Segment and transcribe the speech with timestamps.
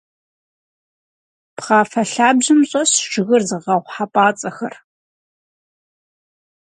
[1.55, 4.73] Пхъафэ лъабжьэм щӏэсщ жыгыр зыгъэгъу хьэпӏацӏэхэр.